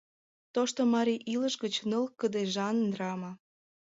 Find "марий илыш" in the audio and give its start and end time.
0.93-1.55